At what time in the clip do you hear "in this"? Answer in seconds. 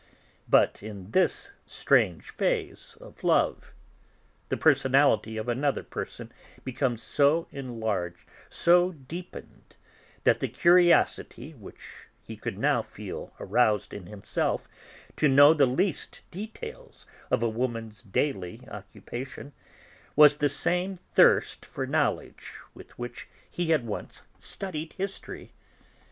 0.81-1.51